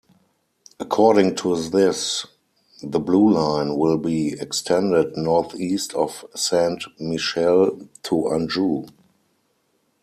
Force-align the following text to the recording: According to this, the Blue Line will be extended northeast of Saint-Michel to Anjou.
According 0.79 1.35
to 1.35 1.55
this, 1.69 2.25
the 2.81 2.99
Blue 2.99 3.29
Line 3.31 3.77
will 3.77 3.99
be 3.99 4.31
extended 4.33 5.15
northeast 5.15 5.93
of 5.93 6.25
Saint-Michel 6.35 7.87
to 8.05 8.29
Anjou. 8.29 8.87